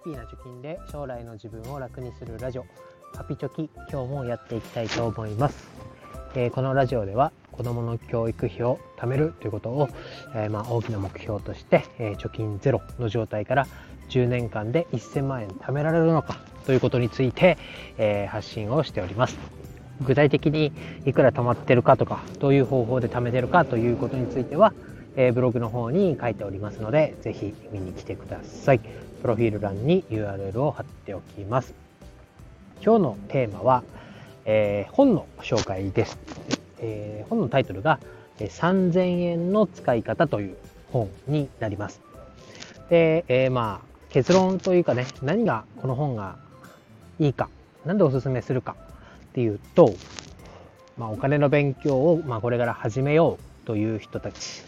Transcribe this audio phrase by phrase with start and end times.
[0.00, 2.66] ッピーな貯金で将来の自分を楽にするラジオ。
[3.14, 5.68] ハピチョキ今日もやっていきたいと思います、
[6.36, 9.88] えー、このラジオでは子どもの教育費を貯めるということを、
[10.32, 13.66] えー、まあ、大きな目標として、えー、貯金ゼロの状態から
[14.10, 17.58] 10年間で1000万円貯められるのかということについて、
[17.96, 19.38] え発信をしております。
[20.02, 20.72] 具体的に
[21.04, 24.72] いくら貯まってるかとかどういう方法で貯めてるかということについては
[25.16, 28.80] えブログの方に書いておりますので、ぜひ見に来てください。
[29.20, 31.74] プロフィール欄に URL を貼っておきます。
[32.82, 33.82] 今日のテーマは、
[34.46, 36.18] えー、本の紹介です。
[36.78, 38.00] えー、本のタイトルが、
[38.38, 40.56] 3000円の使い方という
[40.90, 42.00] 本になります。
[42.88, 46.36] で、えー、まあ、結論というかね、何がこの本が
[47.18, 47.48] いいか、
[47.84, 48.76] 何でおすすめするか
[49.30, 49.94] っていうと、
[50.96, 54.62] まあ、お金の勉強を、まあ、これから始めようという人たち、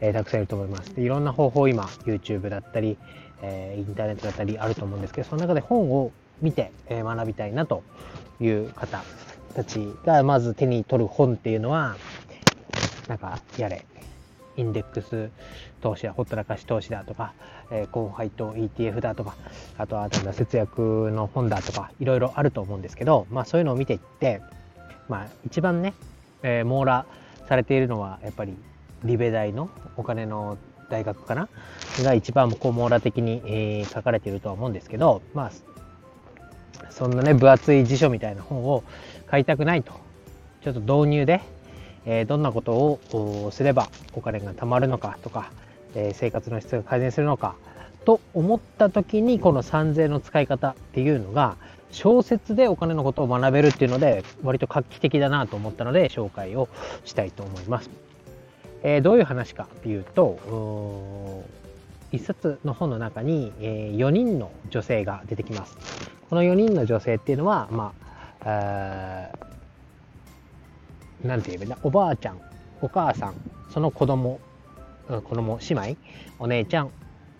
[0.00, 0.94] えー、たくさんいると思います。
[0.94, 2.96] でいろんな方法今 YouTube だったり、
[3.42, 7.82] え、インターネットだったりあると思うんですけどその中で本を見て、え、学びたいなと
[8.40, 9.02] いう方
[9.54, 11.96] たちがまず手に取る本っていうのは
[13.08, 13.86] なんかやれ
[14.56, 15.30] インデックス
[15.80, 17.34] 投資だほったらかし投資だとか、
[17.70, 19.36] えー、コンファイト ETF だとか
[19.78, 24.40] あとはなんだ節約の本だとかいろいろあると思うんですけど、まあ、そういうのを見ていって
[25.08, 25.94] まあ一番ね、
[26.42, 27.06] えー、網羅
[27.48, 28.56] されているのはやっぱり
[29.04, 31.48] リベ大のお金の大学かな？
[32.02, 35.52] が一番こう網羅的に、えー、書かれているとは思うんですけど、まあ、
[36.90, 38.84] そんなね、分厚い辞書みたいな本を
[39.26, 39.92] 買いたくないと。
[40.62, 41.42] ちょっと導入で、
[42.06, 45.50] えー、どんなことをすればお金が貯まるのかとか、
[45.94, 47.54] えー、生活の質が改善するのか
[48.04, 51.56] と思った時にこの3000の使い方っていうのが
[51.90, 56.68] 小説でお金のことを学べるっていうので割と画期的だなと思ったので紹介を
[57.04, 57.90] したいと思います。
[58.82, 61.44] えー、どういう話かっていうと、
[62.12, 65.76] 一冊の本の中に、えー、4人の女性が出てきます。
[66.28, 67.92] この4人の女性っていうのは、ま
[68.44, 69.28] あ、
[71.24, 72.40] なんて言えばいいんだ、おばあちゃん、
[72.80, 73.34] お母さん、
[73.70, 74.40] その子供、
[75.08, 75.96] 子供、姉妹、
[76.38, 76.90] お姉ちゃん、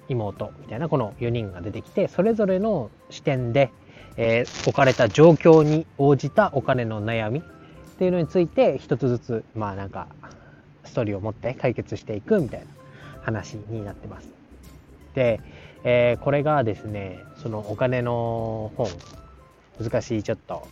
[0.09, 3.73] 妹みたいなこの4人が出てきて、それぞれの視点で、
[4.17, 7.43] えー、置かれた状況に応じたお金の悩みっ
[7.99, 10.09] ていうのについて一つずつ、まあなんか
[10.87, 12.67] ストーリーを持って解決していくみたいな
[13.23, 14.29] 話になってます。
[15.15, 15.41] で、
[15.85, 18.89] えー、これがですね、そのお金の本、
[19.83, 20.67] 難しいちょっと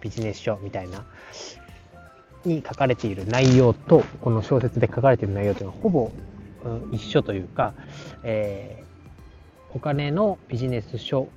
[0.00, 1.04] ビジネス書みたいな、
[2.44, 6.10] に書かれている内容と、この小説で書かれている内容というのはほぼ、
[6.64, 7.74] うん、一緒というか、
[8.22, 11.28] えー、お金のビジネス書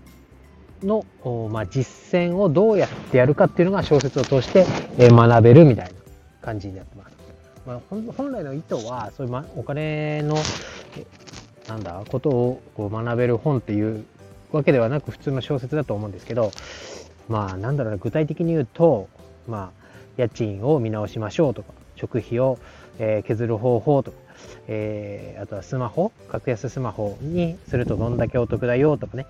[0.84, 1.06] の、
[1.52, 4.66] まあ、実践をどうやってやるかっていうのが小説を通して、
[4.98, 5.92] え、学べるみたいな
[6.42, 7.19] 感じになってます。
[7.70, 10.36] まあ、本来の意図はそういう、ま、お金の
[11.68, 14.06] なんだことをこう学べる本っていう
[14.52, 16.52] わけではなく普通の小説だと思うんですけど
[17.28, 19.08] まあなんだろうな具体的に言うと
[19.48, 19.72] まあ
[20.18, 22.58] 家賃を見直しましょうとか食費を、
[22.98, 24.18] えー、削る方法とか、
[24.68, 29.28] えー、あとはスマホ格安スマホにするとどんだけお得だよとかね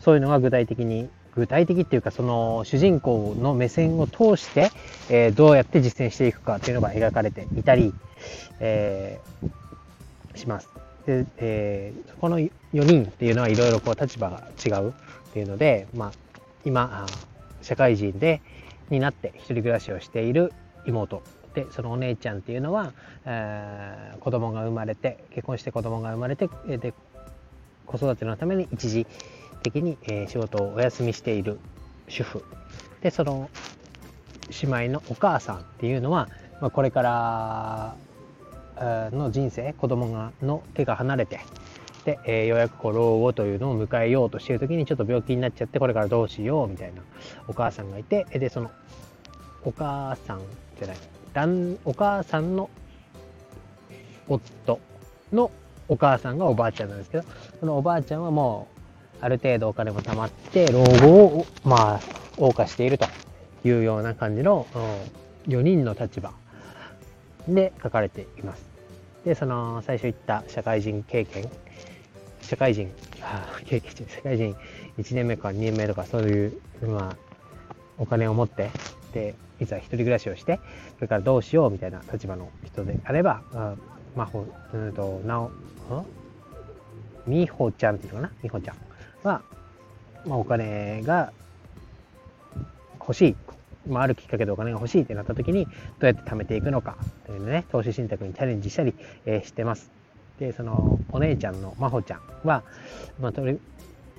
[0.00, 4.70] そういうのが具体的に具体的っていうかその主人公の目線を通して、
[5.08, 7.94] えー、どうやって実践していくかっていうのが描かれていたり、
[8.60, 10.68] えー、します。
[11.06, 14.92] で、えー、この4人っていうのはいろいろこう立場が違うっ
[15.32, 16.12] ていうので、まあ、
[16.64, 17.06] 今
[17.62, 18.42] 社会人で
[18.90, 20.52] になって一人暮らしをしている
[20.86, 21.22] 妹
[21.54, 22.92] でそのお姉ちゃんっていうのは、
[23.24, 26.92] えー、子供が生まれて結婚して子供が生まれてで
[27.86, 29.06] 子育てのために一時
[29.62, 31.58] 的に、えー、仕事をお休みしている
[32.08, 32.44] 主婦。
[33.02, 33.48] でその
[34.62, 36.28] 姉妹のお母さんっていうのは、
[36.60, 37.94] まあ、これから
[39.12, 41.40] の人生子供がの手が離れて
[42.04, 47.02] で、えー、ようやくこう老後というのを迎えようとしている時にちょっと病気になっちゃってこれからどうしようみたいな
[47.48, 48.70] お母さんがいてでその
[49.64, 50.40] お母さん
[50.78, 50.96] じゃない
[51.84, 52.70] お母さんの
[54.28, 54.80] 夫
[55.32, 55.50] の
[55.88, 57.24] お母さんがおばあちゃんなんですけど
[57.60, 58.77] そのおばあちゃんはもう
[59.20, 62.00] ある程度お金も貯まって、老後を、まあ、
[62.36, 63.06] 謳歌していると
[63.64, 64.66] いうような感じの、
[65.46, 66.32] 4人の立場
[67.48, 68.66] で書かれています。
[69.24, 71.50] で、その、最初言った社会人経験、
[72.42, 72.92] 社会人、
[73.22, 74.56] あ経験社会人
[74.98, 78.70] 1年目か2年目とか、そういう、まあ、お金を持って、
[79.12, 80.60] で、いざ一人暮らしをして、
[80.96, 83.42] それからどうしようみたいな立場の人であれば、
[84.14, 85.50] まほ、うんと、なお、ん？
[87.26, 88.32] みほちゃんっていうのかな？
[88.42, 88.76] みほちゃん。
[89.28, 89.42] は、
[90.26, 91.32] まあ、お金が
[93.00, 93.36] 欲しい、
[93.86, 95.70] まあ、あるきっかけでお金が欲しいってなった時にど
[96.02, 96.96] うやって貯めていくのか
[97.26, 98.94] というね投資信託にチャレンジしたり、
[99.26, 99.92] えー、してます。
[100.38, 102.62] でそのお姉ちゃんの真帆ちゃんは、
[103.20, 103.58] まあ、とり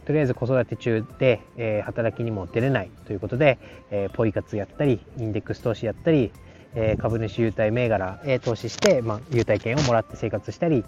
[0.09, 3.59] とりあえず子育て中で、えー、働きにも出れないということで、
[3.91, 6.31] えー、ポイ活やったり、インデックス投資やったり、
[6.73, 10.83] えー、株主優待銘柄へ投資して、まあ、優待券をもらって生活したり、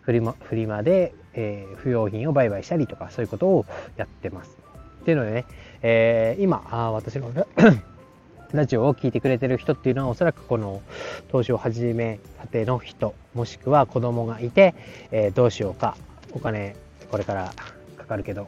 [0.00, 3.66] フリマフリマで、えー、不用品を売買したりとか、そういうことを
[3.96, 4.56] やってます。
[5.02, 5.44] っていうのでね、
[5.82, 7.30] えー、今、あ私の
[8.52, 10.80] ラジオを聴いてくれてる人っていうのはおそらくこの
[11.28, 14.76] 投資を始めたての人もしくは子供がいて、
[15.10, 15.96] えー、どうしようか
[16.32, 16.76] お金
[17.10, 17.52] これから
[17.98, 18.46] かかるけどっ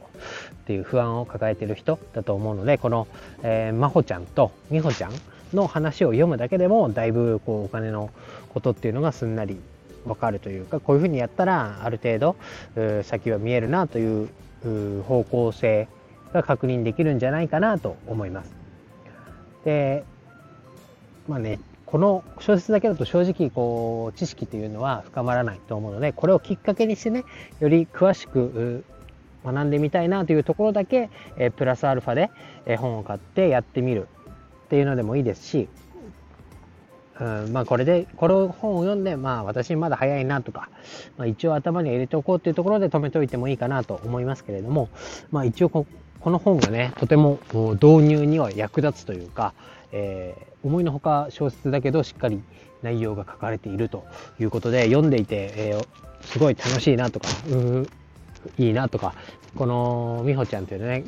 [0.66, 3.08] ていう不安を抱えてる人だと思うのでこの、
[3.42, 5.12] えー、真帆ちゃんと美穂ちゃん
[5.52, 8.10] の話を読むだけでもだいぶこうお金の
[8.50, 9.58] ことっていうのがすんなり
[10.06, 14.28] わかるというかこういうふうにやったらある程度先は見えるなという
[15.02, 15.88] 方向性
[16.32, 18.54] が確認できるんじゃないかなと思います。
[19.64, 20.04] で
[21.28, 27.24] まあねこの小説だけだと正直こう知識というのは深まらないと思うのでこれをきっかけにしてね
[27.60, 28.84] より詳しく
[29.46, 32.30] 学んでみたいなというところだけ、えプラスアルファで、
[32.66, 34.08] え本を買ってやってみる
[34.66, 35.68] っていうのでもいいですし、
[37.20, 40.68] うん、まあこれでこの本を読んでまあ私まだ早いなとか、
[41.16, 44.88] まあ、一応頭に入れておこうっていうところで止めておいてもいいかなと思いますけれども
[45.30, 45.86] まあ一応こ
[46.20, 47.38] この本がねとても
[47.74, 49.54] 導入には役立つというか、
[49.92, 52.42] えー、思いのほか小説だけどしっかり
[52.82, 54.04] 内容が書かれていると
[54.38, 57.28] いうことで読んでいて、えー、すごい楽しいなとか
[58.58, 59.14] いいなとか
[59.56, 61.04] この美穂ちゃんというね、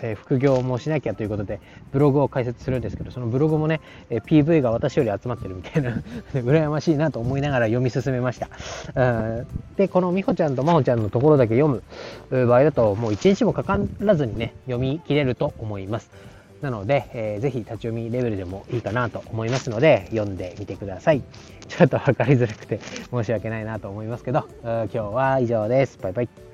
[0.00, 1.60] えー、副業もしなきゃということで
[1.92, 3.80] ブログを開設するんですけどそのブログもね、
[4.10, 6.02] えー、PV が私より集まってるみたいな
[6.34, 8.48] 羨ましいなと思いながら読み進めました
[9.76, 11.82] でこの美穂ちゃんと真帆ちゃんのところだけ読
[12.30, 16.10] む場合だともう一日もかからずにね読み切れると思います
[16.62, 21.22] なので、えー、ぜひ立ち読みレベルでもいいかなと思いますので、読んでみてください。
[21.68, 22.80] ちょっと分かりづらくて
[23.10, 25.98] 申し訳ないなと思いますけど、今日は以上です。
[26.00, 26.51] バイバイ。